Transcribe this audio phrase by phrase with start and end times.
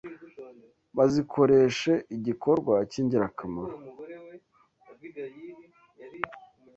[0.97, 3.75] bazikoreshe igikorwa cy’ingirakamaro